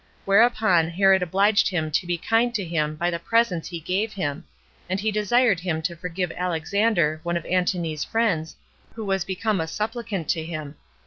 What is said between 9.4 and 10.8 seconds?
a supplicant to him.